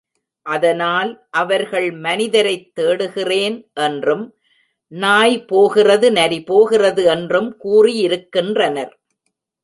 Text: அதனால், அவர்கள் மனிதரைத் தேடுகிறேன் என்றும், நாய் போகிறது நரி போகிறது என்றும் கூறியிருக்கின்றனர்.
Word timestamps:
அதனால், 0.41 1.27
அவர்கள் 1.29 1.91
மனிதரைத் 1.91 2.79
தேடுகிறேன் 2.79 3.71
என்றும், 3.73 4.35
நாய் 4.87 5.45
போகிறது 5.45 6.11
நரி 6.11 6.43
போகிறது 6.43 7.03
என்றும் 7.03 7.57
கூறியிருக்கின்றனர். 7.63 8.91